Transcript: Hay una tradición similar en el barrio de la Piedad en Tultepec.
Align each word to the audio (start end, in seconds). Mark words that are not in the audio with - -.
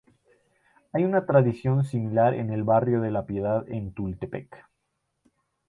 Hay 0.93 1.03
una 1.03 1.27
tradición 1.27 1.83
similar 1.85 2.33
en 2.33 2.49
el 2.49 2.63
barrio 2.63 3.01
de 3.01 3.11
la 3.11 3.27
Piedad 3.27 3.69
en 3.69 3.93
Tultepec. 3.93 4.65